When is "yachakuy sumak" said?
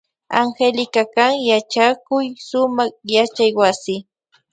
1.49-2.91